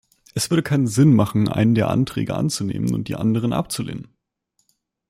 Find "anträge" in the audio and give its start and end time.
1.89-2.33